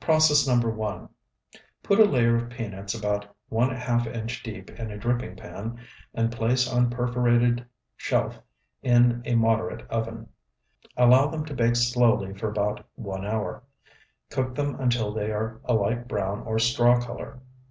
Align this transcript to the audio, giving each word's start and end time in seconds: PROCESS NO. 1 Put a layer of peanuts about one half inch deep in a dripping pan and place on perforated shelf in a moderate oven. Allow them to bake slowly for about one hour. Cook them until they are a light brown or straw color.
PROCESS 0.00 0.46
NO. 0.46 0.68
1 0.68 1.08
Put 1.82 1.98
a 1.98 2.04
layer 2.04 2.36
of 2.36 2.50
peanuts 2.50 2.92
about 2.92 3.34
one 3.48 3.74
half 3.74 4.06
inch 4.06 4.42
deep 4.42 4.68
in 4.78 4.90
a 4.90 4.98
dripping 4.98 5.34
pan 5.34 5.78
and 6.12 6.30
place 6.30 6.70
on 6.70 6.90
perforated 6.90 7.64
shelf 7.96 8.38
in 8.82 9.22
a 9.24 9.34
moderate 9.34 9.88
oven. 9.88 10.28
Allow 10.98 11.28
them 11.28 11.46
to 11.46 11.54
bake 11.54 11.76
slowly 11.76 12.34
for 12.34 12.50
about 12.50 12.86
one 12.96 13.24
hour. 13.24 13.62
Cook 14.28 14.54
them 14.54 14.74
until 14.78 15.10
they 15.14 15.32
are 15.32 15.58
a 15.64 15.72
light 15.72 16.06
brown 16.06 16.40
or 16.42 16.58
straw 16.58 17.00
color. 17.00 17.40